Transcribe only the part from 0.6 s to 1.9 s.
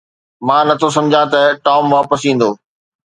نه ٿو سمجهان ته ٽام